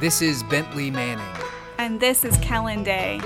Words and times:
This 0.00 0.22
is 0.22 0.44
Bentley 0.44 0.92
Manning. 0.92 1.42
And 1.76 1.98
this 1.98 2.24
is 2.24 2.36
Kellen 2.36 2.84
Day. 2.84 3.20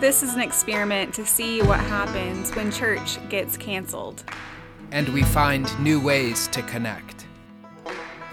This 0.00 0.22
is 0.22 0.34
an 0.34 0.40
experiment 0.42 1.14
to 1.14 1.24
see 1.24 1.62
what 1.62 1.80
happens 1.80 2.54
when 2.54 2.70
church 2.70 3.16
gets 3.30 3.56
canceled. 3.56 4.22
And 4.90 5.08
we 5.14 5.22
find 5.22 5.66
new 5.82 5.98
ways 5.98 6.46
to 6.48 6.60
connect. 6.64 7.24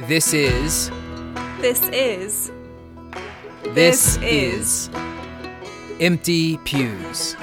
This 0.02 0.34
is. 0.34 0.91
This 1.62 1.88
is. 1.94 2.52
This, 3.63 4.17
is. 4.17 4.90
Empty 6.02 6.58
Pews. 6.66 7.38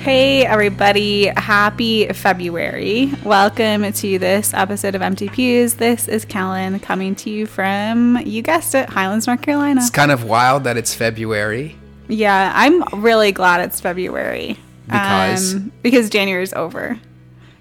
Hey, 0.00 0.46
everybody. 0.46 1.26
Happy 1.26 2.08
February. 2.08 3.12
Welcome 3.22 3.92
to 3.92 4.18
this 4.18 4.54
episode 4.54 4.94
of 4.94 5.02
Empty 5.02 5.28
Pews. 5.28 5.74
This 5.74 6.08
is 6.08 6.24
Kellen 6.24 6.80
coming 6.80 7.14
to 7.16 7.28
you 7.28 7.44
from, 7.44 8.16
you 8.24 8.40
guessed 8.40 8.74
it, 8.74 8.88
Highlands, 8.88 9.26
North 9.26 9.42
Carolina. 9.42 9.78
It's 9.78 9.90
kind 9.90 10.10
of 10.10 10.24
wild 10.24 10.64
that 10.64 10.78
it's 10.78 10.94
February. 10.94 11.76
Yeah, 12.08 12.50
I'm 12.54 12.82
really 13.02 13.30
glad 13.30 13.60
it's 13.60 13.78
February. 13.78 14.58
Because? 14.86 15.56
Um, 15.56 15.70
because 15.82 16.08
January's 16.08 16.54
over. 16.54 16.98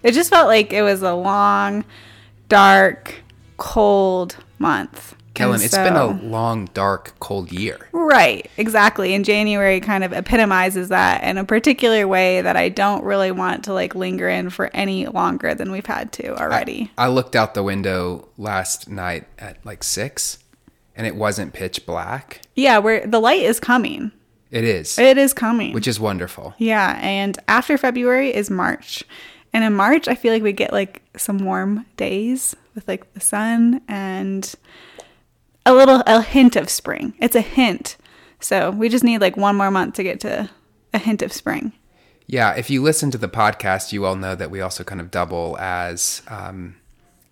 It 0.01 0.13
just 0.13 0.29
felt 0.29 0.48
like 0.48 0.71
it 0.71 0.81
was 0.81 1.01
a 1.01 1.15
long, 1.15 1.84
dark, 2.48 3.15
cold 3.57 4.37
month. 4.59 5.13
Kellen, 5.33 5.55
And 5.55 5.63
it's 5.63 5.75
been 5.75 5.95
a 5.95 6.07
long, 6.07 6.65
dark, 6.73 7.13
cold 7.19 7.51
year. 7.51 7.87
Right, 7.91 8.49
exactly. 8.57 9.13
And 9.13 9.23
January 9.23 9.79
kind 9.79 10.03
of 10.03 10.11
epitomizes 10.11 10.89
that 10.89 11.23
in 11.23 11.37
a 11.37 11.45
particular 11.45 12.07
way 12.07 12.41
that 12.41 12.55
I 12.57 12.70
don't 12.70 13.03
really 13.03 13.31
want 13.31 13.63
to 13.65 13.73
like 13.73 13.95
linger 13.95 14.27
in 14.27 14.49
for 14.49 14.70
any 14.73 15.07
longer 15.07 15.53
than 15.53 15.71
we've 15.71 15.85
had 15.85 16.12
to 16.13 16.35
already. 16.39 16.91
I 16.98 17.07
looked 17.07 17.35
out 17.35 17.54
the 17.54 17.63
window 17.63 18.27
last 18.37 18.89
night 18.89 19.26
at 19.37 19.63
like 19.65 19.84
six, 19.84 20.39
and 20.95 21.05
it 21.07 21.15
wasn't 21.15 21.54
pitch 21.54 21.85
black. 21.85 22.41
yeah, 22.55 22.79
where 22.79 23.05
the 23.07 23.20
light 23.20 23.43
is 23.43 23.59
coming. 23.59 24.11
It 24.51 24.63
is, 24.63 24.98
It 24.98 25.20
is 25.20 25.32
coming. 25.34 25.73
which 25.73 25.87
is 25.87 25.99
wonderful. 25.99 26.55
yeah, 26.57 26.98
and 27.04 27.37
after 27.48 27.77
February 27.77 28.34
is 28.34 28.49
March. 28.49 29.04
And 29.54 29.63
in 29.63 29.73
March, 29.73 30.07
I 30.07 30.15
feel 30.15 30.34
like 30.34 30.43
we 30.43 30.54
get 30.54 30.73
like 30.73 31.01
some 31.17 31.37
warm 31.39 31.85
days 31.98 32.55
with 32.76 32.87
like 32.87 33.13
the 33.13 33.20
sun 33.20 33.82
and 33.87 34.51
a 35.65 35.74
little 35.74 36.04
a 36.05 36.21
hint 36.21 36.55
of 36.55 36.70
spring. 36.70 37.13
It's 37.20 37.35
a 37.35 37.41
hint. 37.41 37.98
So, 38.40 38.71
we 38.71 38.88
just 38.88 39.04
need 39.04 39.20
like 39.20 39.35
one 39.35 39.55
more 39.55 39.70
month 39.71 39.96
to 39.96 40.04
get 40.04 40.20
to 40.21 40.49
a 40.93 40.98
hint 40.98 41.21
of 41.21 41.34
spring. 41.34 41.74
Yeah, 42.32 42.54
if 42.54 42.70
you 42.70 42.84
listen 42.84 43.10
to 43.12 43.18
the 43.18 43.27
podcast, 43.27 43.91
you 43.91 44.05
all 44.05 44.16
know 44.16 44.35
that 44.35 44.51
we 44.51 44.62
also 44.62 44.84
kind 44.84 45.01
of 45.01 45.10
double 45.10 45.57
as, 45.57 46.21
um, 46.27 46.76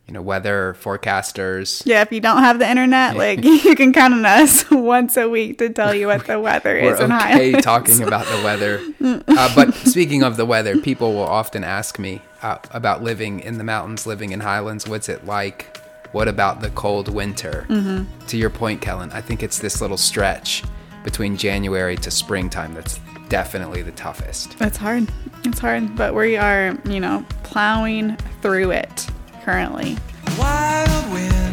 you 0.08 0.14
know, 0.14 0.24
weather 0.24 0.76
forecasters. 0.82 1.84
Yeah, 1.86 2.02
if 2.02 2.12
you 2.12 2.20
don't 2.20 2.40
have 2.40 2.58
the 2.58 2.68
internet, 2.68 3.16
like 3.16 3.44
you 3.44 3.76
can 3.76 3.94
count 3.94 4.16
on 4.16 4.26
us 4.26 4.68
once 4.72 5.16
a 5.16 5.30
week 5.30 5.60
to 5.60 5.70
tell 5.70 5.94
you 5.94 6.08
what 6.08 6.26
the 6.26 6.40
weather 6.42 6.74
We're 6.74 6.96
is 6.96 7.00
in 7.00 7.12
okay 7.12 7.52
talking 7.62 8.02
about 8.02 8.26
the 8.26 8.44
weather. 8.44 8.82
Uh, 9.28 9.54
but 9.54 9.76
speaking 9.76 10.24
of 10.24 10.36
the 10.36 10.46
weather, 10.46 10.80
people 10.80 11.14
will 11.14 11.28
often 11.28 11.64
ask 11.64 12.00
me 12.00 12.24
uh, 12.42 12.58
about 12.72 13.04
living 13.04 13.40
in 13.40 13.60
the 13.60 13.64
mountains, 13.64 14.08
living 14.08 14.32
in 14.32 14.40
Highlands. 14.40 14.88
What's 14.88 15.10
it 15.10 15.28
like? 15.28 15.80
What 16.18 16.28
about 16.28 16.62
the 16.62 16.72
cold 16.72 17.10
winter? 17.10 17.68
Mm-hmm. 17.70 18.26
To 18.26 18.38
your 18.38 18.50
point, 18.50 18.82
Kellen, 18.82 19.12
I 19.12 19.22
think 19.22 19.44
it's 19.44 19.60
this 19.60 19.82
little 19.82 19.98
stretch 19.98 20.64
between 21.04 21.38
January 21.38 21.96
to 21.98 22.10
springtime 22.10 22.74
that's 22.74 23.00
definitely 23.30 23.84
the 23.84 23.92
toughest. 23.92 24.60
It's 24.60 24.78
hard. 24.78 25.08
It's 25.44 25.60
hard, 25.60 25.96
but 25.96 26.16
we 26.16 26.36
are, 26.36 26.76
you 26.86 27.00
know, 27.00 27.24
plowing 27.44 28.16
through 28.42 28.72
it 28.72 29.08
currently. 29.44 29.96
Wild 30.40 31.14
wind, 31.14 31.47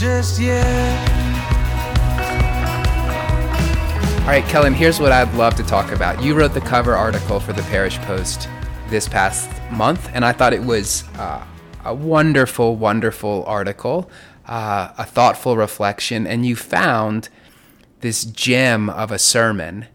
just 0.00 0.40
yet. 0.40 1.10
All 4.20 4.26
right, 4.26 4.44
Kellen, 4.46 4.72
here's 4.72 4.98
what 4.98 5.12
I'd 5.12 5.32
love 5.34 5.56
to 5.56 5.62
talk 5.62 5.92
about. 5.92 6.22
You 6.22 6.34
wrote 6.34 6.54
the 6.54 6.62
cover 6.62 6.94
article 6.94 7.38
for 7.38 7.52
the 7.52 7.60
Parish 7.64 7.98
Post 7.98 8.48
this 8.88 9.06
past 9.06 9.50
month, 9.70 10.08
and 10.14 10.24
I 10.24 10.32
thought 10.32 10.54
it 10.54 10.62
was 10.62 11.04
uh, 11.18 11.44
a 11.84 11.94
wonderful, 11.94 12.76
wonderful 12.76 13.44
article, 13.44 14.10
uh, 14.46 14.94
a 14.96 15.04
thoughtful 15.04 15.58
reflection, 15.58 16.26
and 16.26 16.46
you 16.46 16.56
found 16.56 17.28
this 18.00 18.24
gem 18.24 18.88
of 18.88 19.12
a 19.12 19.18
sermon, 19.18 19.86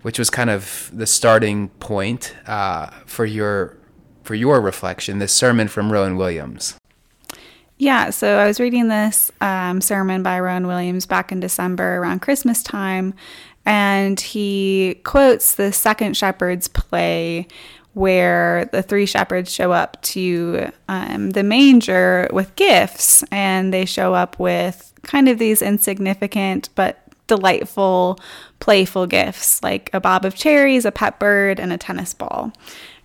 which 0.00 0.18
was 0.18 0.30
kind 0.30 0.48
of 0.48 0.90
the 0.90 1.06
starting 1.06 1.68
point 1.80 2.34
uh, 2.46 2.86
for 3.04 3.26
your 3.26 3.76
for 4.22 4.34
your 4.34 4.62
reflection. 4.62 5.18
This 5.18 5.32
sermon 5.34 5.68
from 5.68 5.92
Rowan 5.92 6.16
Williams. 6.16 6.78
Yeah, 7.76 8.10
so 8.10 8.38
I 8.38 8.46
was 8.46 8.60
reading 8.60 8.88
this 8.88 9.32
um, 9.40 9.80
sermon 9.80 10.22
by 10.22 10.38
Rowan 10.38 10.66
Williams 10.66 11.06
back 11.06 11.32
in 11.32 11.40
December 11.40 11.96
around 11.96 12.22
Christmas 12.22 12.62
time, 12.62 13.14
and 13.66 14.20
he 14.20 15.00
quotes 15.04 15.56
the 15.56 15.72
Second 15.72 16.16
Shepherd's 16.16 16.68
play 16.68 17.48
where 17.94 18.66
the 18.66 18.82
three 18.82 19.06
shepherds 19.06 19.52
show 19.52 19.72
up 19.72 20.00
to 20.02 20.70
um, 20.88 21.30
the 21.30 21.42
manger 21.42 22.28
with 22.32 22.54
gifts, 22.56 23.24
and 23.30 23.72
they 23.72 23.84
show 23.84 24.14
up 24.14 24.38
with 24.38 24.92
kind 25.02 25.28
of 25.28 25.38
these 25.38 25.62
insignificant 25.62 26.68
but 26.74 27.00
delightful, 27.26 28.18
playful 28.60 29.06
gifts 29.06 29.62
like 29.62 29.90
a 29.92 30.00
bob 30.00 30.24
of 30.24 30.34
cherries, 30.34 30.84
a 30.84 30.92
pet 30.92 31.18
bird, 31.18 31.58
and 31.58 31.72
a 31.72 31.78
tennis 31.78 32.14
ball. 32.14 32.52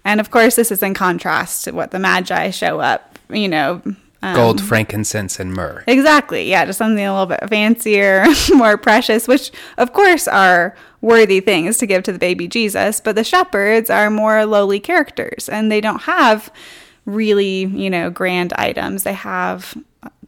And 0.05 0.19
of 0.19 0.31
course, 0.31 0.55
this 0.55 0.71
is 0.71 0.83
in 0.83 0.93
contrast 0.93 1.63
to 1.65 1.71
what 1.71 1.91
the 1.91 1.99
Magi 1.99 2.51
show 2.51 2.79
up, 2.79 3.17
you 3.29 3.47
know. 3.47 3.81
Um, 4.21 4.35
Gold, 4.35 4.61
frankincense, 4.61 5.39
and 5.39 5.53
myrrh. 5.53 5.83
Exactly. 5.87 6.49
Yeah, 6.49 6.65
just 6.65 6.77
something 6.77 7.03
a 7.03 7.11
little 7.11 7.25
bit 7.25 7.47
fancier, 7.49 8.25
more 8.53 8.77
precious, 8.77 9.27
which 9.27 9.51
of 9.77 9.93
course 9.93 10.27
are 10.27 10.75
worthy 11.01 11.39
things 11.39 11.77
to 11.77 11.85
give 11.85 12.03
to 12.03 12.11
the 12.11 12.19
baby 12.19 12.47
Jesus, 12.47 12.99
but 12.99 13.15
the 13.15 13.23
shepherds 13.23 13.89
are 13.89 14.09
more 14.09 14.45
lowly 14.45 14.79
characters 14.79 15.47
and 15.47 15.71
they 15.71 15.79
don't 15.79 16.01
have 16.01 16.51
really, 17.05 17.65
you 17.65 17.89
know, 17.89 18.09
grand 18.09 18.51
items. 18.53 19.03
They 19.03 19.13
have 19.13 19.77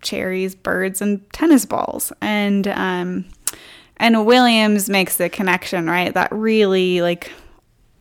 cherries, 0.01 0.55
birds, 0.55 1.01
and 1.01 1.29
tennis 1.33 1.65
balls. 1.65 2.13
And 2.21 2.67
um 2.69 3.25
and 3.97 4.25
Williams 4.25 4.89
makes 4.89 5.17
the 5.17 5.29
connection, 5.29 5.87
right? 5.87 6.13
That 6.13 6.31
really 6.31 7.01
like 7.01 7.31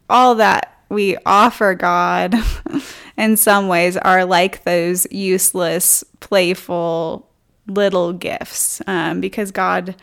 all 0.09 0.37
that 0.37 0.83
we 0.89 1.17
offer 1.27 1.75
God 1.75 2.35
in 3.21 3.37
some 3.37 3.69
ways 3.69 3.99
are 3.99 4.25
like 4.25 4.65
those 4.65 5.07
useless, 5.11 6.03
playful 6.21 7.29
little 7.67 8.15
gifts 8.15 8.81
um, 8.87 9.21
because 9.21 9.51
God 9.51 9.95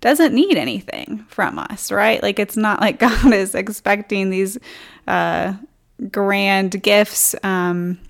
doesn't 0.00 0.34
need 0.34 0.56
anything 0.56 1.24
from 1.28 1.58
us, 1.58 1.92
right? 1.92 2.20
Like 2.20 2.40
it's 2.40 2.56
not 2.56 2.80
like 2.80 2.98
God 2.98 3.32
is 3.32 3.54
expecting 3.54 4.30
these 4.30 4.58
uh, 5.06 5.54
grand 6.10 6.82
gifts. 6.82 7.36
Um, 7.44 8.00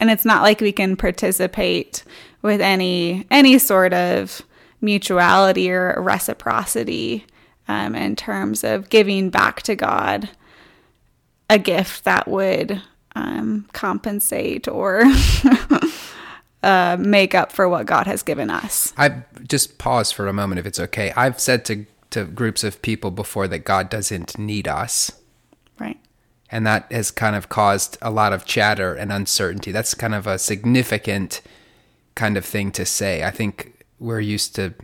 and 0.00 0.10
it's 0.10 0.24
not 0.24 0.42
like 0.42 0.60
we 0.60 0.72
can 0.72 0.96
participate 0.96 2.02
with 2.40 2.60
any 2.60 3.26
any 3.30 3.58
sort 3.58 3.92
of 3.92 4.42
mutuality 4.80 5.70
or 5.70 6.00
reciprocity 6.00 7.26
um, 7.68 7.94
in 7.94 8.16
terms 8.16 8.64
of 8.64 8.88
giving 8.88 9.28
back 9.28 9.62
to 9.62 9.74
God 9.74 10.30
a 11.50 11.58
gift 11.58 12.04
that 12.04 12.26
would 12.26 12.82
um, 13.16 13.66
compensate 13.72 14.68
or 14.68 15.02
uh, 16.62 16.96
make 17.00 17.34
up 17.34 17.50
for 17.50 17.68
what 17.68 17.86
God 17.86 18.06
has 18.06 18.22
given 18.22 18.50
us. 18.50 18.92
I 18.96 19.22
just 19.48 19.78
pause 19.78 20.12
for 20.12 20.28
a 20.28 20.32
moment 20.32 20.58
if 20.58 20.66
it's 20.66 20.78
okay. 20.78 21.12
I've 21.16 21.40
said 21.40 21.64
to 21.66 21.86
to 22.10 22.24
groups 22.24 22.62
of 22.62 22.80
people 22.82 23.10
before 23.10 23.48
that 23.48 23.60
God 23.60 23.90
doesn't 23.90 24.38
need 24.38 24.68
us. 24.68 25.10
Right. 25.78 25.98
And 26.50 26.64
that 26.66 26.90
has 26.92 27.10
kind 27.10 27.34
of 27.34 27.48
caused 27.48 27.98
a 28.00 28.10
lot 28.10 28.32
of 28.32 28.44
chatter 28.44 28.94
and 28.94 29.12
uncertainty. 29.12 29.72
That's 29.72 29.92
kind 29.92 30.14
of 30.14 30.26
a 30.26 30.38
significant 30.38 31.42
kind 32.14 32.36
of 32.36 32.44
thing 32.44 32.70
to 32.72 32.86
say. 32.86 33.24
I 33.24 33.32
think 33.32 33.84
we're 33.98 34.20
used 34.20 34.54
to 34.54 34.74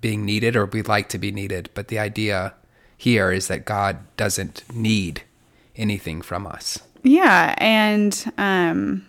being 0.00 0.24
needed 0.24 0.56
or 0.56 0.66
we'd 0.66 0.88
like 0.88 1.08
to 1.10 1.18
be 1.18 1.30
needed, 1.30 1.70
but 1.74 1.88
the 1.88 1.98
idea 1.98 2.54
here 2.96 3.30
is 3.30 3.46
that 3.46 3.64
God 3.64 3.98
doesn't 4.16 4.64
need 4.74 5.22
anything 5.76 6.20
from 6.22 6.46
us. 6.46 6.80
Yeah, 7.08 7.54
and 7.56 8.32
um, 8.36 9.06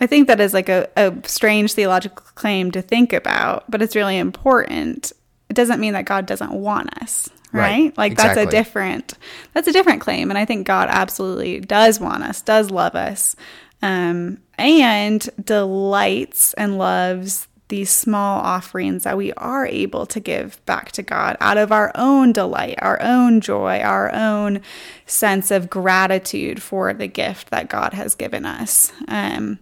I 0.00 0.06
think 0.06 0.28
that 0.28 0.40
is 0.40 0.54
like 0.54 0.70
a, 0.70 0.88
a 0.96 1.14
strange 1.24 1.74
theological 1.74 2.24
claim 2.34 2.70
to 2.70 2.80
think 2.80 3.12
about, 3.12 3.70
but 3.70 3.82
it's 3.82 3.94
really 3.94 4.16
important. 4.16 5.12
It 5.50 5.54
doesn't 5.54 5.78
mean 5.78 5.92
that 5.92 6.06
God 6.06 6.24
doesn't 6.24 6.52
want 6.52 6.96
us, 7.02 7.28
right? 7.52 7.84
Right, 7.84 7.98
Like 7.98 8.16
that's 8.16 8.38
a 8.38 8.46
different 8.46 9.14
that's 9.52 9.68
a 9.68 9.72
different 9.72 10.00
claim, 10.00 10.30
and 10.30 10.38
I 10.38 10.46
think 10.46 10.66
God 10.66 10.88
absolutely 10.90 11.60
does 11.60 12.00
want 12.00 12.22
us, 12.22 12.40
does 12.40 12.70
love 12.70 12.94
us, 12.94 13.36
um, 13.82 14.38
and 14.56 15.28
delights 15.44 16.54
and 16.54 16.78
loves 16.78 17.46
these 17.68 17.90
small 17.90 18.40
offerings 18.40 19.04
that 19.04 19.16
we 19.16 19.32
are 19.34 19.66
able 19.66 20.04
to 20.06 20.20
give 20.20 20.64
back 20.66 20.92
to 20.92 21.02
God 21.02 21.36
out 21.40 21.56
of 21.56 21.72
our 21.72 21.90
own 21.94 22.32
delight, 22.32 22.78
our 22.82 23.00
own 23.00 23.40
joy, 23.40 23.80
our 23.80 24.12
own 24.12 24.60
sense 25.06 25.50
of 25.50 25.70
gratitude 25.70 26.62
for 26.62 26.92
the 26.92 27.06
gift 27.06 27.50
that 27.50 27.68
God 27.68 27.94
has 27.94 28.14
given 28.14 28.44
us. 28.44 28.92
Um, 29.08 29.58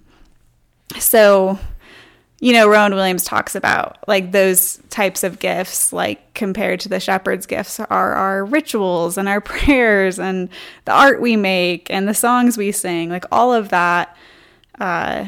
so, 0.98 1.60
you 2.40 2.52
know, 2.52 2.68
Rowan 2.68 2.94
Williams 2.94 3.22
talks 3.22 3.54
about 3.54 3.98
like 4.08 4.32
those 4.32 4.80
types 4.90 5.22
of 5.22 5.38
gifts, 5.38 5.92
like 5.92 6.34
compared 6.34 6.80
to 6.80 6.88
the 6.88 6.98
shepherd's 6.98 7.46
gifts, 7.46 7.78
are 7.78 8.14
our 8.14 8.44
rituals 8.44 9.16
and 9.16 9.28
our 9.28 9.40
prayers 9.40 10.18
and 10.18 10.48
the 10.86 10.92
art 10.92 11.20
we 11.20 11.36
make 11.36 11.88
and 11.88 12.08
the 12.08 12.14
songs 12.14 12.58
we 12.58 12.72
sing. 12.72 13.10
Like 13.10 13.26
all 13.30 13.54
of 13.54 13.68
that, 13.68 14.16
uh, 14.80 15.26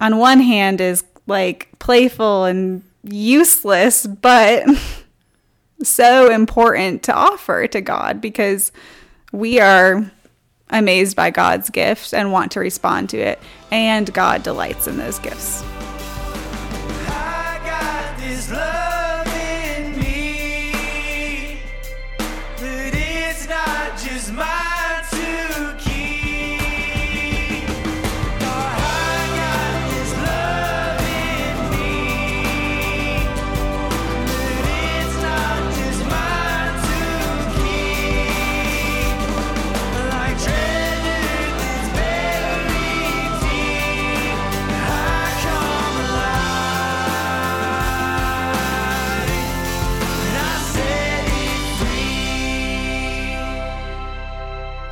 on 0.00 0.18
one 0.18 0.40
hand, 0.40 0.80
is 0.80 1.04
like 1.26 1.68
playful 1.78 2.44
and 2.44 2.82
useless, 3.02 4.06
but 4.06 4.66
so 5.82 6.30
important 6.30 7.02
to 7.04 7.14
offer 7.14 7.66
to 7.66 7.80
God 7.80 8.20
because 8.20 8.72
we 9.32 9.60
are 9.60 10.10
amazed 10.70 11.16
by 11.16 11.30
God's 11.30 11.70
gift 11.70 12.12
and 12.12 12.32
want 12.32 12.52
to 12.52 12.60
respond 12.60 13.10
to 13.10 13.18
it, 13.18 13.38
and 13.70 14.12
God 14.12 14.42
delights 14.42 14.86
in 14.86 14.96
those 14.96 15.18
gifts. 15.18 15.62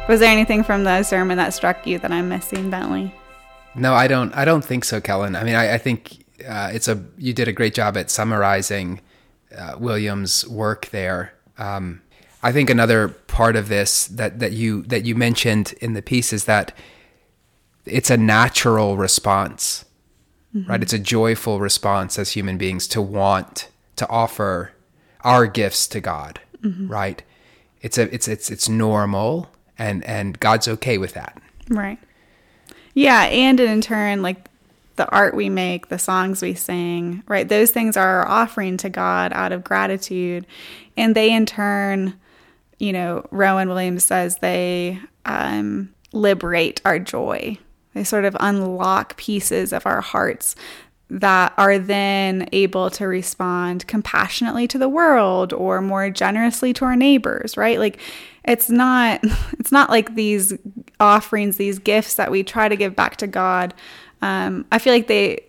Was 0.07 0.21
there 0.21 0.31
anything 0.31 0.63
from 0.63 0.85
the 0.85 1.03
sermon 1.03 1.39
that 1.39 1.55
struck 1.55 1.87
you 1.87 1.99
that 1.99 2.13
I'm 2.13 2.29
missing, 2.29 2.69
Bentley? 2.69 3.15
No, 3.75 3.95
I 3.95 4.07
don't. 4.07 4.35
I 4.35 4.45
don't 4.45 4.65
think 4.65 4.85
so, 4.85 5.01
Kellen. 5.01 5.35
I 5.35 5.45
mean, 5.45 5.55
I, 5.55 5.75
I 5.75 5.79
think 5.79 6.25
uh, 6.47 6.71
it's 6.73 6.89
a. 6.89 7.03
You 7.17 7.33
did 7.33 7.49
a 7.49 7.53
great 7.53 7.75
job 7.75 7.97
at 7.97 8.11
summarizing 8.11 9.01
uh, 9.57 9.77
Williams' 9.79 10.47
work 10.47 10.91
there. 10.91 11.33
Um, 11.57 12.03
I 12.43 12.53
think 12.53 12.69
another 12.69 13.09
part 13.09 13.57
of 13.57 13.69
this 13.69 14.07
that 14.09 14.41
that 14.41 14.53
you 14.53 14.83
that 14.83 15.07
you 15.07 15.15
mentioned 15.15 15.75
in 15.81 15.95
the 15.95 16.03
piece 16.03 16.33
is 16.33 16.45
that 16.45 16.77
it's 17.87 18.11
a 18.11 18.17
natural 18.19 18.99
response, 18.99 19.87
right? 20.69 20.83
It's 20.83 20.93
a 20.93 20.99
joyful 20.99 21.61
response 21.61 22.19
as 22.19 22.33
human 22.33 22.59
beings 22.59 22.87
to 22.89 23.01
want 23.01 23.71
to 23.97 24.09
offer 24.09 24.73
our 25.23 25.47
gifts 25.47 25.87
to 25.89 26.01
God, 26.01 26.41
right? 26.63 27.23
It's 27.81 27.97
a 27.97 28.15
it's 28.15 28.29
it's 28.29 28.51
it's 28.51 28.69
normal, 28.69 29.49
and 29.79 30.05
and 30.05 30.39
God's 30.41 30.69
okay 30.69 30.99
with 30.99 31.15
that. 31.15 31.41
Right. 31.69 31.99
Yeah, 32.95 33.25
and 33.25 33.59
in 33.59 33.81
turn, 33.81 34.23
like 34.23 34.49
the 34.97 35.09
art 35.11 35.35
we 35.35 35.49
make, 35.49 35.89
the 35.89 35.99
songs 35.99 36.41
we 36.41 36.55
sing, 36.55 37.23
right? 37.27 37.49
Those 37.49 37.71
things 37.71 37.97
are 37.97 38.21
our 38.21 38.29
offering 38.29 38.77
to 38.79 38.89
God 38.89 39.33
out 39.33 39.53
of 39.53 39.65
gratitude. 39.65 40.47
And 40.97 41.15
they, 41.15 41.33
in 41.33 41.47
turn, 41.47 42.15
you 42.79 42.93
know, 42.93 43.27
Rowan 43.31 43.69
Williams 43.69 44.05
says 44.05 44.39
they 44.39 45.01
um, 45.25 45.93
liberate 46.13 46.81
our 46.85 46.99
joy. 46.99 47.59
They 47.95 48.05
sort 48.05 48.25
of 48.25 48.37
unlock 48.41 49.17
pieces 49.17 49.73
of 49.73 49.87
our 49.87 50.01
hearts 50.01 50.55
that 51.11 51.53
are 51.57 51.79
then 51.79 52.49
able 52.53 52.91
to 52.91 53.07
respond 53.07 53.87
compassionately 53.87 54.67
to 54.67 54.79
the 54.79 54.89
world 54.89 55.53
or 55.53 55.81
more 55.81 56.11
generously 56.11 56.73
to 56.73 56.85
our 56.85 56.97
neighbors 56.97 57.57
right? 57.57 57.79
Like 57.79 58.01
it's 58.45 58.71
not 58.71 59.21
it's 59.59 59.73
not 59.73 59.91
like 59.91 60.15
these 60.15 60.53
offerings 61.01 61.57
these 61.57 61.79
gifts 61.79 62.15
that 62.15 62.31
we 62.31 62.43
try 62.43 62.69
to 62.69 62.77
give 62.77 62.95
back 62.95 63.17
to 63.17 63.27
god 63.27 63.75
um, 64.23 64.65
i 64.71 64.79
feel 64.79 64.93
like 64.93 65.07
they 65.07 65.41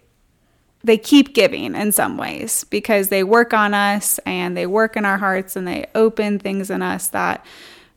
they 0.84 0.98
keep 0.98 1.34
giving 1.34 1.76
in 1.76 1.92
some 1.92 2.16
ways 2.16 2.64
because 2.66 3.10
they 3.10 3.24
work 3.24 3.54
on 3.54 3.74
us 3.74 4.20
and 4.20 4.56
they 4.56 4.68
work 4.68 4.96
in 4.96 5.04
our 5.04 5.18
hearts 5.18 5.56
and 5.56 5.68
they 5.68 5.86
open 5.96 6.38
things 6.38 6.70
in 6.70 6.82
us 6.82 7.08
that 7.08 7.44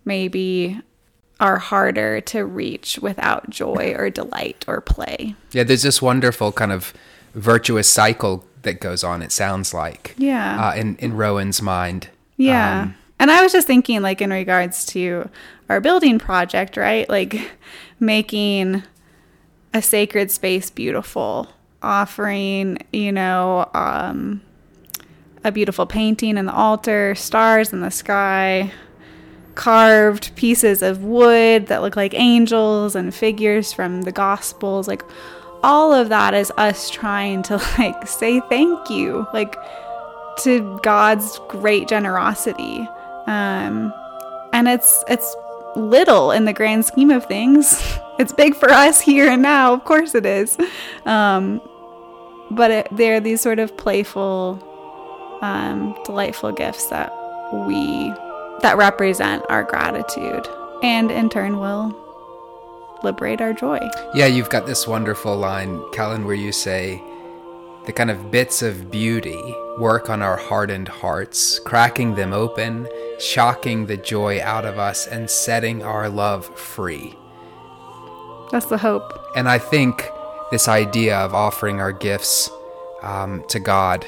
maybe 0.07 0.81
are 1.39 1.59
harder 1.59 2.21
to 2.23 2.45
reach 2.45 2.99
without 3.01 3.49
joy 3.51 3.95
or 3.97 4.09
delight 4.11 4.65
or 4.67 4.81
play. 4.81 5.37
Yeah, 5.53 5.65
there's 5.65 5.83
this 5.83 6.01
wonderful 6.01 6.51
kind 6.51 6.73
of 6.73 6.95
virtuous 7.39 7.89
cycle 7.89 8.45
that 8.63 8.81
goes 8.81 9.05
on. 9.05 9.23
It 9.23 9.33
sounds 9.33 9.73
like, 9.73 10.15
Yeah. 10.19 10.69
uh, 10.69 10.75
in 10.75 10.97
in 10.97 11.17
Rowan's 11.17 11.63
mind. 11.63 12.09
Yeah. 12.37 12.83
Um, 12.83 12.95
and 13.21 13.31
I 13.31 13.43
was 13.43 13.53
just 13.53 13.67
thinking, 13.67 14.01
like, 14.03 14.21
in 14.23 14.31
regards 14.31 14.85
to 14.87 15.29
our 15.69 15.81
building 15.81 16.19
project, 16.19 16.77
right? 16.77 17.09
Like, 17.09 17.51
making 18.01 18.83
a 19.75 19.83
sacred 19.83 20.31
space 20.31 20.71
beautiful, 20.71 21.49
offering, 21.83 22.79
you 22.93 23.11
know, 23.13 23.69
um, 23.75 24.41
a 25.45 25.51
beautiful 25.53 25.87
painting 25.87 26.37
in 26.39 26.47
the 26.47 26.53
altar, 26.55 27.15
stars 27.15 27.73
in 27.73 27.81
the 27.81 27.91
sky, 27.91 28.73
carved 29.55 30.35
pieces 30.37 30.83
of 30.83 31.03
wood 31.03 31.67
that 31.67 31.83
look 31.83 31.97
like 31.97 32.15
angels 32.15 32.95
and 32.95 33.13
figures 33.15 33.73
from 33.73 34.03
the 34.03 34.13
gospels 34.13 34.87
like 34.87 35.03
all 35.63 35.93
of 35.93 36.09
that 36.09 36.35
is 36.35 36.53
us 36.57 36.91
trying 36.91 37.43
to 37.45 37.57
like 37.79 38.07
say 38.07 38.41
thank 38.49 38.91
you 38.91 39.27
like 39.33 39.57
to 40.41 40.79
God's 40.83 41.39
great 41.49 41.89
generosity. 41.89 42.89
Um 43.27 43.93
and 44.53 44.69
it's 44.69 45.05
it's 45.09 45.37
little 45.77 46.31
in 46.31 46.45
the 46.45 46.53
grand 46.53 46.85
scheme 46.85 47.11
of 47.11 47.27
things. 47.27 47.83
It's 48.19 48.33
big 48.33 48.57
for 48.57 48.69
us 48.69 49.01
here 49.01 49.31
and 49.31 49.43
now 49.43 49.73
of 49.73 49.85
course 49.85 50.13
it 50.17 50.27
is. 50.27 50.59
Um 51.07 51.61
but 52.51 52.71
it, 52.71 52.89
they're 52.91 53.21
these 53.21 53.41
sort 53.41 53.61
of 53.61 53.77
playful 53.77 54.59
um, 55.41 55.97
delightful 56.05 56.53
gifts 56.53 56.87
that 56.87 57.13
we 57.53 58.13
that 58.63 58.77
represent 58.77 59.45
our 59.49 59.63
gratitude 59.63 60.49
and 60.83 61.11
in 61.11 61.29
turn 61.29 61.59
will 61.59 62.08
liberate 63.03 63.41
our 63.41 63.53
joy 63.53 63.79
Yeah, 64.15 64.27
you've 64.27 64.51
got 64.51 64.67
this 64.67 64.87
wonderful 64.87 65.37
line, 65.37 65.83
Kellen, 65.93 66.25
where 66.25 66.35
you 66.35 66.53
say, 66.53 67.03
the 67.87 67.93
kind 67.93 68.11
of 68.11 68.31
bits 68.31 68.61
of 68.61 68.91
beauty 68.91 69.55
work 69.79 70.11
on 70.11 70.21
our 70.21 70.37
hardened 70.37 70.89
hearts, 70.89 71.59
cracking 71.61 72.15
them 72.15 72.33
open, 72.33 72.87
shocking 73.19 73.87
the 73.87 73.97
joy 73.97 74.43
out 74.43 74.65
of 74.65 74.79
us, 74.79 75.07
and 75.07 75.31
setting 75.31 75.83
our 75.83 76.09
love 76.11 76.47
free. 76.59 77.15
that's 78.51 78.67
the 78.67 78.79
hope 78.79 79.19
And 79.35 79.49
I 79.49 79.59
think 79.59 80.07
this 80.51 80.69
idea 80.69 81.17
of 81.17 81.35
offering 81.35 81.81
our 81.81 81.93
gifts 81.93 82.51
um, 83.03 83.45
to 83.49 83.61
God, 83.61 84.07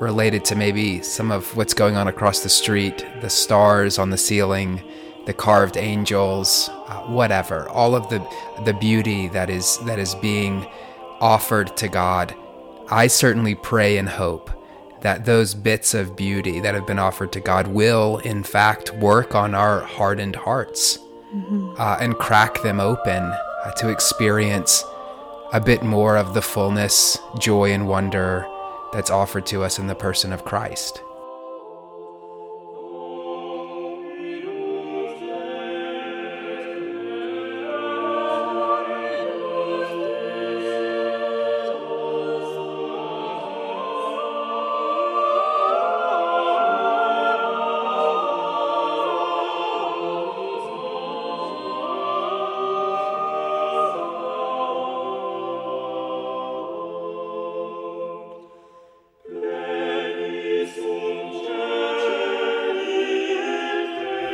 related 0.00 0.44
to 0.46 0.56
maybe 0.56 1.02
some 1.02 1.30
of 1.30 1.56
what's 1.56 1.74
going 1.74 1.96
on 1.96 2.08
across 2.08 2.40
the 2.40 2.48
street, 2.48 3.04
the 3.20 3.30
stars 3.30 3.98
on 3.98 4.10
the 4.10 4.18
ceiling, 4.18 4.82
the 5.26 5.32
carved 5.32 5.76
angels, 5.76 6.68
uh, 6.88 7.02
whatever, 7.02 7.68
all 7.68 7.94
of 7.94 8.08
the 8.08 8.26
the 8.64 8.74
beauty 8.74 9.28
that 9.28 9.50
is 9.50 9.78
that 9.86 9.98
is 9.98 10.14
being 10.16 10.66
offered 11.20 11.76
to 11.76 11.88
God. 11.88 12.34
I 12.90 13.06
certainly 13.06 13.54
pray 13.54 13.96
and 13.96 14.08
hope 14.08 14.50
that 15.00 15.24
those 15.24 15.54
bits 15.54 15.94
of 15.94 16.16
beauty 16.16 16.60
that 16.60 16.74
have 16.74 16.86
been 16.86 16.98
offered 16.98 17.32
to 17.32 17.40
God 17.40 17.66
will, 17.66 18.18
in 18.18 18.42
fact, 18.42 18.92
work 18.94 19.34
on 19.34 19.54
our 19.54 19.80
hardened 19.80 20.36
hearts 20.36 20.98
uh, 21.78 21.96
and 22.00 22.14
crack 22.16 22.62
them 22.62 22.80
open 22.80 23.22
uh, 23.64 23.72
to 23.76 23.88
experience 23.88 24.84
a 25.52 25.60
bit 25.60 25.82
more 25.82 26.16
of 26.16 26.34
the 26.34 26.42
fullness, 26.42 27.18
joy, 27.38 27.72
and 27.72 27.88
wonder 27.88 28.46
that's 28.92 29.10
offered 29.10 29.46
to 29.46 29.64
us 29.64 29.78
in 29.78 29.86
the 29.86 29.94
person 29.94 30.32
of 30.32 30.44
Christ. 30.44 31.02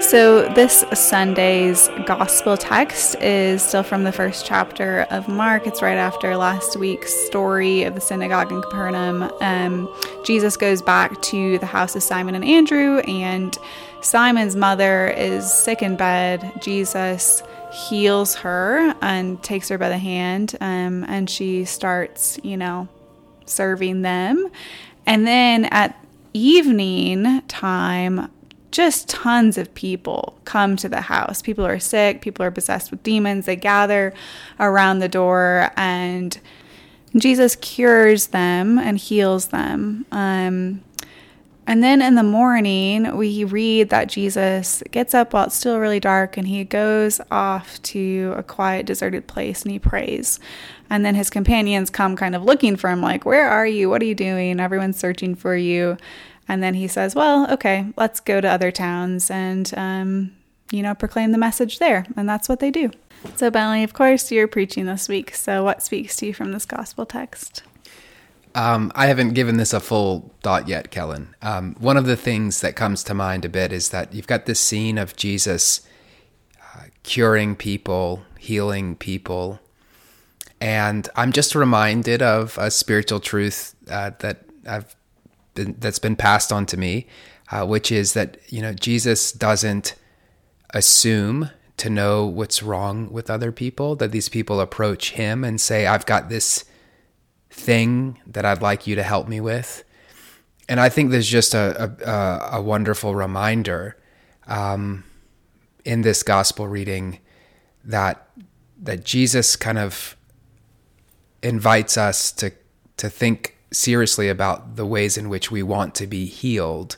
So, 0.09 0.49
this 0.55 0.87
Sunday's 0.95 1.91
gospel 2.07 2.57
text 2.57 3.17
is 3.17 3.61
still 3.61 3.83
from 3.83 4.05
the 4.05 4.11
first 4.11 4.47
chapter 4.47 5.03
of 5.11 5.29
Mark. 5.29 5.67
It's 5.67 5.83
right 5.83 5.99
after 5.99 6.35
last 6.35 6.79
week's 6.79 7.13
story 7.27 7.83
of 7.83 7.95
the 7.95 8.01
synagogue 8.01 8.51
in 8.51 8.63
Capernaum. 8.63 9.31
Um, 9.43 9.95
Jesus 10.25 10.57
goes 10.57 10.81
back 10.81 11.21
to 11.25 11.59
the 11.59 11.67
house 11.67 11.95
of 11.95 12.03
Simon 12.03 12.35
and 12.35 12.43
Andrew, 12.43 13.01
and 13.01 13.55
Simon's 14.01 14.57
mother 14.57 15.09
is 15.09 15.53
sick 15.53 15.83
in 15.83 15.95
bed. 15.95 16.53
Jesus 16.63 17.43
heals 17.71 18.35
her 18.37 18.95
and 19.03 19.43
takes 19.43 19.69
her 19.69 19.77
by 19.77 19.91
the 19.91 19.99
hand, 19.99 20.57
um, 20.63 21.05
and 21.05 21.29
she 21.29 21.67
starts, 21.67 22.41
you 22.43 22.57
know, 22.57 22.89
serving 23.45 24.01
them. 24.01 24.51
And 25.05 25.27
then 25.27 25.67
at 25.67 26.03
evening 26.33 27.43
time, 27.43 28.31
just 28.71 29.09
tons 29.09 29.59
of 29.59 29.73
people 29.75 30.39
come 30.45 30.77
to 30.77 30.89
the 30.89 31.03
house. 31.03 31.43
People 31.43 31.67
are 31.67 31.79
sick, 31.79 32.21
people 32.21 32.45
are 32.45 32.51
possessed 32.51 32.91
with 32.91 33.03
demons. 33.03 33.47
They 33.47 33.57
gather 33.57 34.13
around 34.61 34.99
the 34.99 35.09
door, 35.09 35.71
and 35.77 36.39
Jesus 37.17 37.57
cures 37.57 38.29
them 38.29 38.79
and 38.79 38.99
heals 38.99 39.49
them. 39.49 40.05
Um, 40.13 40.83
and 41.69 41.85
then 41.85 42.01
in 42.01 42.15
the 42.15 42.23
morning, 42.23 43.15
we 43.19 43.45
read 43.45 43.91
that 43.91 44.09
Jesus 44.09 44.83
gets 44.91 45.13
up 45.13 45.35
while 45.35 45.45
it's 45.45 45.55
still 45.55 45.79
really 45.79 46.01
dark 46.01 46.39
and 46.39 46.49
he 46.49 46.65
goes 46.65 47.21
off 47.31 47.81
to 47.83 48.33
a 48.39 48.43
quiet, 48.43 48.87
deserted 48.87 49.27
place 49.27 49.65
and 49.65 49.73
he 49.73 49.79
prays. 49.79 50.41
And 50.89 51.05
then 51.05 51.15
his 51.15 51.29
companions 51.29 51.91
come 51.91 52.17
kind 52.17 52.35
of 52.35 52.43
looking 52.43 52.77
for 52.77 52.89
him, 52.89 53.03
like, 53.03 53.27
Where 53.27 53.51
are 53.51 53.67
you? 53.67 53.91
What 53.91 54.01
are 54.01 54.07
you 54.07 54.15
doing? 54.15 54.61
Everyone's 54.61 54.99
searching 54.99 55.35
for 55.35 55.55
you. 55.55 55.99
And 56.49 56.63
then 56.63 56.75
he 56.75 56.89
says, 56.89 57.15
Well, 57.15 57.51
okay, 57.53 57.87
let's 57.97 58.21
go 58.21 58.41
to 58.41 58.49
other 58.49 58.71
towns 58.71 59.31
and, 59.31 59.73
um, 59.77 60.33
you 60.73 60.83
know, 60.83 60.95
proclaim 60.95 61.33
the 61.33 61.39
message 61.39 61.79
there. 61.79 62.07
And 62.17 62.29
that's 62.29 62.49
what 62.49 62.61
they 62.61 62.71
do. 62.71 62.91
So, 63.37 63.51
Bentley, 63.51 63.85
of 63.85 63.93
course, 63.93 64.31
you're 64.31 64.49
preaching 64.49 64.87
this 64.87 65.09
week. 65.09 65.35
So, 65.35 65.65
what 65.65 65.83
speaks 65.83 66.17
to 66.17 66.27
you 66.27 66.35
from 66.35 66.53
this 66.53 66.65
gospel 66.65 67.05
text? 67.05 67.63
Um, 68.55 68.91
I 68.95 69.07
haven't 69.07 69.35
given 69.35 69.57
this 69.57 69.73
a 69.73 69.81
full 69.81 70.33
thought 70.43 70.69
yet, 70.69 70.91
Kellen. 70.91 71.35
Um, 71.43 71.77
one 71.79 71.97
of 71.97 72.07
the 72.07 72.17
things 72.17 72.61
that 72.63 72.77
comes 72.77 73.05
to 73.05 73.15
mind 73.15 73.45
a 73.45 73.49
bit 73.49 73.73
is 73.73 73.91
that 73.91 74.15
you've 74.15 74.27
got 74.27 74.47
this 74.47 74.61
scene 74.61 74.99
of 74.99 75.17
Jesus 75.17 75.83
uh, 76.75 76.85
curing 77.03 77.55
people, 77.55 78.23
healing 78.39 78.97
people. 78.97 79.61
And 80.61 81.09
I'm 81.15 81.33
just 81.33 81.55
reminded 81.55 82.23
of 82.23 82.57
a 82.59 82.71
spiritual 82.71 83.21
truth 83.21 83.77
uh, 83.89 84.11
that 84.21 84.45
I've 84.67 84.97
that's 85.65 85.99
been 85.99 86.17
passed 86.17 86.53
on 86.53 86.67
to 86.67 86.77
me, 86.77 87.07
uh, 87.51 87.67
which 87.67 87.91
is 87.93 88.15
that 88.15 88.39
you 88.49 88.63
know 88.63 88.73
Jesus 88.73 89.33
doesn't 89.33 89.95
assume 90.75 91.51
to 91.79 91.89
know 91.89 92.27
what's 92.27 92.63
wrong 92.63 93.11
with 93.13 93.31
other 93.31 93.53
people. 93.53 93.97
That 93.97 94.13
these 94.13 94.29
people 94.29 94.61
approach 94.61 95.13
him 95.13 95.45
and 95.45 95.61
say, 95.61 95.87
"I've 95.87 96.07
got 96.07 96.29
this 96.29 96.65
thing 97.51 98.19
that 98.27 98.45
I'd 98.45 98.63
like 98.63 98.87
you 98.87 98.95
to 98.97 99.03
help 99.03 99.29
me 99.29 99.41
with," 99.41 99.85
and 100.69 100.81
I 100.81 100.89
think 100.89 101.11
there's 101.11 101.29
just 101.29 101.55
a 101.55 101.93
a, 102.05 102.59
a 102.59 102.63
wonderful 102.63 103.15
reminder 103.15 103.97
um, 104.47 105.05
in 105.85 106.03
this 106.03 106.23
gospel 106.23 106.69
reading 106.69 107.19
that 107.85 108.29
that 108.81 109.05
Jesus 109.05 109.57
kind 109.57 109.79
of 109.79 110.17
invites 111.43 111.97
us 111.97 112.33
to 112.33 112.53
to 112.97 113.09
think 113.09 113.58
seriously 113.79 114.29
about 114.29 114.77
the 114.77 114.85
ways 114.85 115.17
in 115.17 115.29
which 115.29 115.51
we 115.51 115.63
want 115.63 115.95
to 115.95 116.07
be 116.07 116.27
healed, 116.27 116.97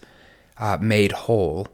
uh, 0.58 0.78
made 0.80 1.12
whole, 1.12 1.68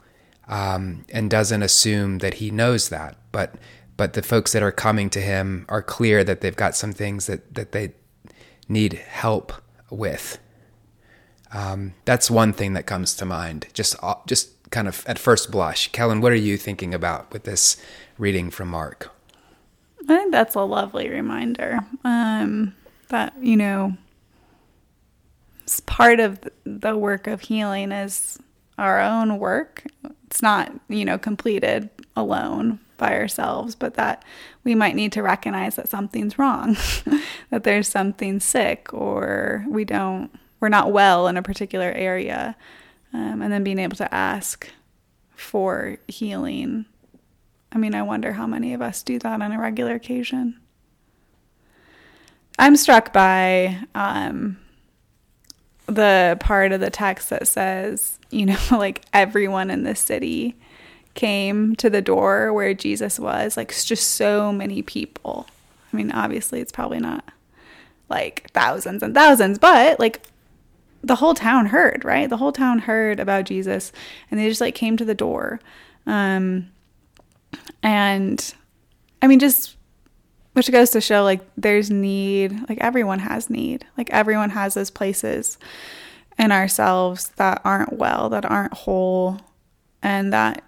um, 0.48 1.04
and 1.12 1.30
doesn't 1.30 1.62
assume 1.62 2.18
that 2.18 2.34
he 2.34 2.50
knows 2.50 2.88
that. 2.88 3.16
But 3.32 3.54
but 3.96 4.12
the 4.12 4.22
folks 4.22 4.52
that 4.52 4.62
are 4.62 4.72
coming 4.72 5.08
to 5.10 5.20
him 5.20 5.64
are 5.68 5.82
clear 5.82 6.22
that 6.25 6.40
they've 6.40 6.56
got 6.56 6.76
some 6.76 6.92
things 6.92 7.26
that 7.26 7.54
that 7.54 7.72
they 7.72 7.92
need 8.68 8.94
help 8.94 9.52
with. 9.90 10.38
Um, 11.52 11.94
that's 12.04 12.30
one 12.30 12.52
thing 12.52 12.72
that 12.75 12.86
comes 12.86 13.14
to 13.16 13.25
mind. 13.25 13.66
Just 13.72 13.96
uh, 14.02 14.16
just 14.26 14.50
kind 14.70 14.88
of 14.88 15.04
at 15.06 15.18
first 15.18 15.50
blush, 15.50 15.88
Kellen, 15.92 16.20
what 16.20 16.32
are 16.32 16.34
you 16.34 16.56
thinking 16.56 16.92
about 16.92 17.32
with 17.32 17.44
this 17.44 17.76
reading 18.18 18.50
from 18.50 18.68
Mark? 18.68 19.12
I 20.02 20.06
think 20.06 20.32
that's 20.32 20.54
a 20.54 20.62
lovely 20.62 21.08
reminder 21.08 21.80
um, 22.04 22.75
that, 23.08 23.34
you 23.40 23.56
know, 23.56 23.96
part 25.87 26.20
of 26.20 26.40
the 26.64 26.96
work 26.96 27.26
of 27.26 27.42
healing 27.42 27.92
is 27.92 28.38
our 28.78 29.00
own 29.00 29.38
work. 29.38 29.85
It's 30.26 30.42
not, 30.42 30.73
you 30.88 31.04
know, 31.04 31.18
completed 31.18 31.90
alone 32.14 32.78
by 32.96 33.16
ourselves, 33.16 33.75
but 33.75 33.94
that 33.94 34.25
we 34.64 34.75
might 34.75 34.94
need 34.94 35.12
to 35.12 35.23
recognize 35.23 35.76
that 35.76 35.88
something's 35.88 36.38
wrong, 36.38 36.76
that 37.50 37.64
there's 37.64 37.88
something 37.88 38.40
sick, 38.40 38.92
or 38.92 39.64
we 39.68 39.85
don't, 39.85 40.30
we're 40.61 40.68
not 40.68 40.92
well 40.92 41.28
in 41.28 41.37
a 41.37 41.42
particular 41.42 41.92
area. 41.92 42.56
Um, 43.12 43.40
and 43.42 43.52
then 43.52 43.64
being 43.64 43.78
able 43.78 43.96
to 43.96 44.14
ask 44.14 44.70
for 45.35 45.99
healing. 46.08 46.87
I 47.73 47.78
mean, 47.78 47.94
I 47.94 48.02
wonder 48.02 48.32
how 48.32 48.46
many 48.46 48.75
of 48.75 48.82
us 48.82 49.02
do 49.02 49.18
that 49.20 49.42
on 49.42 49.52
a 49.52 49.61
regular 49.61 49.94
occasion. 49.94 50.58
I'm 52.58 52.76
struck 52.76 53.12
by 53.12 53.78
um, 53.94 54.58
the 55.87 56.37
part 56.40 56.73
of 56.73 56.81
the 56.81 56.90
text 56.90 57.31
that 57.31 57.49
says, 57.49 58.19
you 58.31 58.47
know, 58.47 58.59
like 58.71 59.02
everyone 59.12 59.71
in 59.71 59.85
the 59.85 59.95
city 59.95 60.57
came 61.14 61.75
to 61.76 61.88
the 61.88 62.02
door 62.02 62.52
where 62.52 62.75
Jesus 62.75 63.19
was, 63.19 63.57
like 63.57 63.75
just 63.75 64.12
so 64.12 64.52
many 64.52 64.83
people. 64.83 65.47
I 65.93 65.97
mean, 65.97 66.12
obviously, 66.12 66.61
it's 66.61 66.73
probably 66.73 66.99
not 66.99 67.25
like 68.09 68.50
thousands 68.52 69.02
and 69.02 69.14
thousands, 69.14 69.59
but 69.59 69.99
like 69.99 70.23
the 71.02 71.16
whole 71.16 71.35
town 71.35 71.66
heard, 71.66 72.05
right? 72.05 72.28
The 72.28 72.37
whole 72.37 72.52
town 72.52 72.81
heard 72.81 73.21
about 73.21 73.45
Jesus 73.45 73.93
and 74.31 74.38
they 74.38 74.49
just 74.49 74.61
like 74.61 74.75
came 74.75 74.97
to 74.97 75.05
the 75.05 75.14
door. 75.14 75.61
Um, 76.07 76.71
and 77.83 78.55
I 79.23 79.26
mean, 79.26 79.38
just 79.38 79.75
which 80.56 80.72
goes 80.72 80.88
to 80.88 81.02
show 81.02 81.22
like 81.22 81.42
there's 81.58 81.90
need, 81.90 82.66
like 82.66 82.78
everyone 82.78 83.18
has 83.18 83.50
need, 83.50 83.84
like 83.98 84.08
everyone 84.08 84.48
has 84.48 84.72
those 84.72 84.88
places 84.88 85.58
in 86.38 86.50
ourselves 86.50 87.28
that 87.36 87.60
aren't 87.62 87.92
well, 87.92 88.30
that 88.30 88.46
aren't 88.46 88.72
whole, 88.72 89.38
and 90.02 90.32
that 90.32 90.64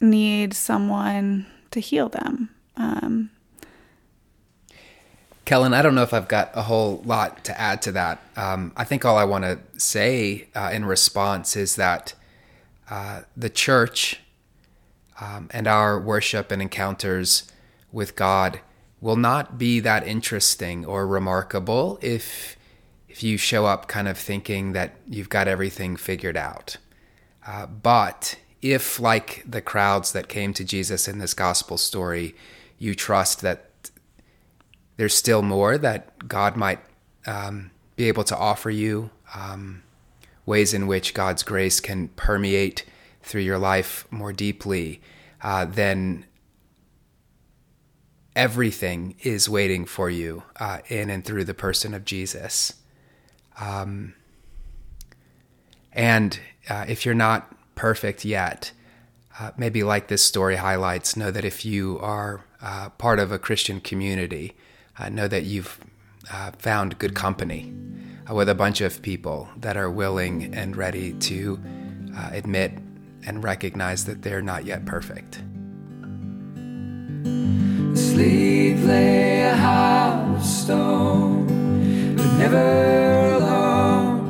need 0.00 0.52
someone 0.52 1.46
to 1.70 1.78
heal 1.78 2.08
them. 2.08 2.50
Um, 2.76 3.30
Kellen, 5.44 5.72
I 5.72 5.82
don't 5.82 5.94
know 5.94 6.02
if 6.02 6.12
I've 6.12 6.26
got 6.26 6.50
a 6.54 6.62
whole 6.62 7.00
lot 7.04 7.44
to 7.44 7.60
add 7.60 7.80
to 7.82 7.92
that. 7.92 8.20
Um, 8.34 8.72
I 8.76 8.82
think 8.82 9.04
all 9.04 9.16
I 9.16 9.24
want 9.24 9.44
to 9.44 9.60
say 9.78 10.48
uh, 10.56 10.70
in 10.72 10.84
response 10.84 11.54
is 11.54 11.76
that 11.76 12.14
uh, 12.90 13.20
the 13.36 13.50
church 13.50 14.18
um, 15.20 15.48
and 15.52 15.68
our 15.68 16.00
worship 16.00 16.50
and 16.50 16.60
encounters 16.60 17.44
with 17.92 18.16
God 18.16 18.58
will 19.02 19.16
not 19.16 19.58
be 19.58 19.80
that 19.80 20.06
interesting 20.06 20.86
or 20.86 21.06
remarkable 21.06 21.98
if 22.00 22.56
if 23.08 23.22
you 23.22 23.36
show 23.36 23.66
up 23.66 23.88
kind 23.88 24.08
of 24.08 24.16
thinking 24.16 24.72
that 24.72 24.94
you've 25.06 25.28
got 25.28 25.46
everything 25.46 25.96
figured 25.96 26.36
out. 26.36 26.78
Uh, 27.46 27.66
but 27.66 28.36
if, 28.62 28.98
like 28.98 29.44
the 29.46 29.60
crowds 29.60 30.12
that 30.12 30.28
came 30.28 30.54
to 30.54 30.64
Jesus 30.64 31.06
in 31.06 31.18
this 31.18 31.34
gospel 31.34 31.76
story, 31.76 32.34
you 32.78 32.94
trust 32.94 33.42
that 33.42 33.90
there's 34.96 35.14
still 35.14 35.42
more 35.42 35.76
that 35.76 36.26
God 36.26 36.56
might 36.56 36.78
um, 37.26 37.70
be 37.96 38.08
able 38.08 38.24
to 38.24 38.36
offer 38.36 38.70
you, 38.70 39.10
um, 39.34 39.82
ways 40.46 40.72
in 40.72 40.86
which 40.86 41.12
God's 41.12 41.42
grace 41.42 41.80
can 41.80 42.08
permeate 42.08 42.86
through 43.22 43.42
your 43.42 43.58
life 43.58 44.06
more 44.10 44.32
deeply, 44.32 45.02
uh, 45.42 45.66
then 45.66 46.24
everything 48.34 49.14
is 49.22 49.48
waiting 49.48 49.84
for 49.84 50.08
you 50.08 50.42
uh, 50.58 50.78
in 50.88 51.10
and 51.10 51.24
through 51.24 51.44
the 51.44 51.54
person 51.54 51.94
of 51.94 52.04
Jesus. 52.04 52.74
Um, 53.60 54.14
and 55.92 56.38
uh, 56.68 56.86
if 56.88 57.04
you're 57.04 57.14
not 57.14 57.54
perfect 57.74 58.24
yet, 58.24 58.72
uh, 59.38 59.50
maybe 59.56 59.82
like 59.82 60.08
this 60.08 60.22
story 60.22 60.56
highlights, 60.56 61.16
know 61.16 61.30
that 61.30 61.44
if 61.44 61.64
you 61.64 61.98
are 62.00 62.44
uh, 62.60 62.88
part 62.90 63.18
of 63.18 63.32
a 63.32 63.38
Christian 63.38 63.80
community, 63.80 64.54
uh, 64.98 65.08
know 65.08 65.28
that 65.28 65.44
you've 65.44 65.78
uh, 66.32 66.52
found 66.58 66.98
good 66.98 67.14
company 67.14 67.72
with 68.30 68.48
a 68.48 68.54
bunch 68.54 68.80
of 68.80 69.02
people 69.02 69.48
that 69.56 69.76
are 69.76 69.90
willing 69.90 70.54
and 70.54 70.76
ready 70.76 71.12
to 71.14 71.60
admit 72.30 72.72
and 73.26 73.42
recognize 73.42 74.04
that 74.04 74.22
they're 74.22 74.42
not 74.42 74.64
yet 74.64 74.84
perfect. 74.84 75.42
Sleep 78.12 78.76
lay 78.84 79.40
a 79.40 79.54
house 79.54 80.36
of 80.36 80.44
stone, 80.44 81.46
but 82.14 82.30
never 82.36 83.36
alone. 83.38 84.20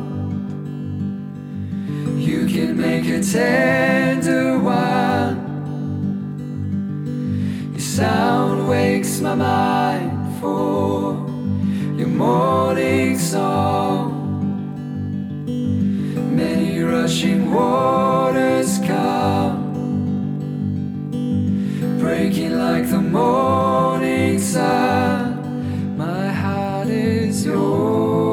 You 2.16 2.46
can 2.46 2.76
make 2.76 3.06
a 3.06 3.20
tender 3.20 4.60
one. 4.60 5.36
Your 7.72 7.80
sound 7.80 8.68
wakes 8.68 9.20
my 9.20 9.34
mind 9.34 10.38
for 10.40 11.14
your 11.98 12.06
morning 12.06 13.18
song. 13.18 14.12
Many 16.36 16.78
rushing 16.84 17.50
waters 17.50 18.78
come 18.86 19.72
breaking 21.98 22.56
like 22.56 22.88
the 22.88 23.00
morning 23.00 23.61
My 24.54 26.30
heart 26.32 26.88
is 26.88 27.46
yours. 27.46 28.32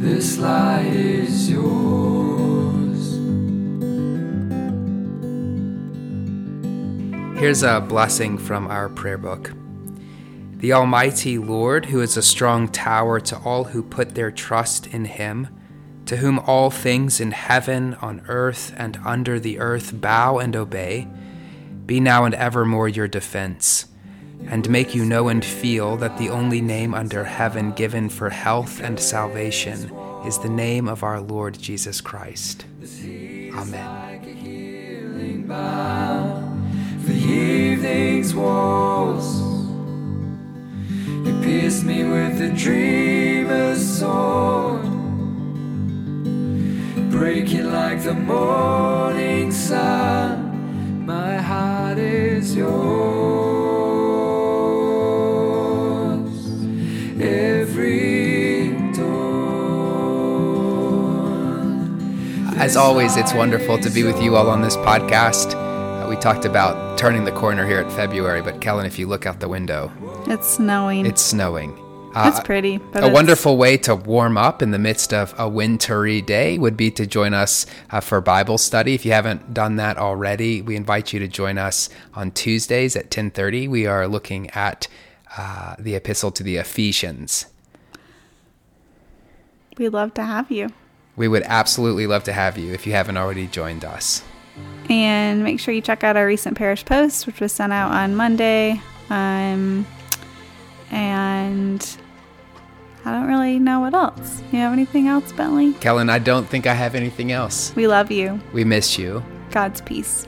This 0.00 0.38
light 0.38 0.86
is 0.86 1.50
yours. 1.50 3.18
Here's 7.38 7.62
a 7.62 7.80
blessing 7.80 8.38
from 8.38 8.66
our 8.68 8.88
prayer 8.88 9.18
book. 9.18 9.52
The 10.58 10.72
Almighty 10.72 11.38
Lord, 11.38 11.86
who 11.86 12.00
is 12.00 12.16
a 12.16 12.22
strong 12.22 12.68
tower 12.68 13.20
to 13.20 13.38
all 13.38 13.64
who 13.64 13.82
put 13.82 14.14
their 14.14 14.30
trust 14.30 14.86
in 14.86 15.04
Him, 15.04 15.48
to 16.06 16.16
whom 16.18 16.38
all 16.40 16.70
things 16.70 17.20
in 17.20 17.32
heaven, 17.32 17.94
on 17.94 18.22
earth, 18.28 18.72
and 18.76 18.98
under 19.04 19.38
the 19.38 19.58
earth 19.58 20.00
bow 20.00 20.38
and 20.38 20.56
obey, 20.56 21.08
be 21.84 22.00
now 22.00 22.24
and 22.24 22.34
evermore 22.34 22.88
your 22.88 23.08
defense, 23.08 23.86
and 24.46 24.70
make 24.70 24.94
you 24.94 25.04
know 25.04 25.28
and 25.28 25.44
feel 25.44 25.96
that 25.96 26.16
the 26.18 26.28
only 26.28 26.60
name 26.60 26.94
under 26.94 27.24
heaven 27.24 27.72
given 27.72 28.08
for 28.08 28.30
health 28.30 28.80
and 28.80 28.98
salvation 28.98 29.90
is 30.24 30.38
the 30.38 30.48
name 30.48 30.88
of 30.88 31.02
our 31.02 31.20
Lord 31.20 31.58
Jesus 31.58 32.00
Christ. 32.00 32.64
Amen. 33.52 34.06
Breaking 47.18 47.72
like 47.72 48.02
the 48.02 48.12
morning 48.12 49.50
sun. 49.50 51.06
My 51.06 51.38
heart 51.38 51.96
is 51.98 52.54
yours. 52.54 52.76
Every 57.20 58.68
dawn. 58.92 59.46
As 62.58 62.76
always, 62.76 63.16
it's 63.16 63.32
wonderful 63.32 63.78
to 63.78 63.88
be 63.90 64.02
with 64.02 64.20
you 64.22 64.36
all 64.36 64.50
on 64.50 64.60
this 64.60 64.76
podcast. 64.76 65.54
Uh, 65.54 66.06
we 66.10 66.16
talked 66.16 66.44
about 66.44 66.98
turning 66.98 67.24
the 67.24 67.32
corner 67.32 67.66
here 67.66 67.78
at 67.78 67.90
February, 67.92 68.42
but 68.42 68.60
Kellen, 68.60 68.84
if 68.84 68.98
you 68.98 69.06
look 69.06 69.24
out 69.24 69.40
the 69.40 69.48
window, 69.48 69.90
It's 70.26 70.46
snowing. 70.56 71.06
it's 71.06 71.22
snowing. 71.22 71.78
Uh, 72.16 72.30
It's 72.32 72.40
pretty, 72.40 72.80
a 72.94 73.10
wonderful 73.10 73.58
way 73.58 73.76
to 73.76 73.94
warm 73.94 74.38
up 74.38 74.62
in 74.62 74.70
the 74.70 74.78
midst 74.78 75.12
of 75.12 75.34
a 75.36 75.46
wintry 75.46 76.22
day 76.22 76.56
would 76.56 76.74
be 76.74 76.90
to 76.92 77.06
join 77.06 77.34
us 77.34 77.66
uh, 77.90 78.00
for 78.00 78.22
Bible 78.22 78.56
study. 78.56 78.94
If 78.94 79.04
you 79.04 79.12
haven't 79.12 79.52
done 79.52 79.76
that 79.76 79.98
already, 79.98 80.62
we 80.62 80.76
invite 80.76 81.12
you 81.12 81.18
to 81.18 81.28
join 81.28 81.58
us 81.58 81.90
on 82.14 82.30
Tuesdays 82.30 82.96
at 82.96 83.10
10:30. 83.10 83.68
We 83.68 83.86
are 83.86 84.08
looking 84.08 84.48
at 84.52 84.88
uh, 85.36 85.76
the 85.78 85.94
epistle 85.94 86.30
to 86.30 86.42
the 86.42 86.56
Ephesians. 86.56 87.46
We'd 89.76 89.90
love 89.90 90.14
to 90.14 90.24
have 90.24 90.50
you. 90.50 90.70
We 91.16 91.28
would 91.28 91.42
absolutely 91.42 92.06
love 92.06 92.24
to 92.24 92.32
have 92.32 92.56
you 92.56 92.72
if 92.72 92.86
you 92.86 92.94
haven't 92.94 93.18
already 93.18 93.46
joined 93.46 93.84
us. 93.84 94.22
And 94.88 95.44
make 95.44 95.60
sure 95.60 95.74
you 95.74 95.82
check 95.82 96.02
out 96.02 96.16
our 96.16 96.26
recent 96.26 96.56
parish 96.56 96.82
post, 96.82 97.26
which 97.26 97.40
was 97.40 97.52
sent 97.52 97.74
out 97.74 97.92
on 97.92 98.14
Monday. 98.14 98.80
Um, 99.10 99.86
and 100.90 101.98
I 103.06 103.12
don't 103.12 103.28
really 103.28 103.60
know 103.60 103.78
what 103.78 103.94
else. 103.94 104.42
You 104.50 104.58
have 104.58 104.72
anything 104.72 105.06
else, 105.06 105.30
Bentley? 105.30 105.74
Kellen, 105.74 106.10
I 106.10 106.18
don't 106.18 106.44
think 106.44 106.66
I 106.66 106.74
have 106.74 106.96
anything 106.96 107.30
else. 107.30 107.72
We 107.76 107.86
love 107.86 108.10
you. 108.10 108.40
We 108.52 108.64
miss 108.64 108.98
you. 108.98 109.22
God's 109.52 109.80
peace. 109.80 110.26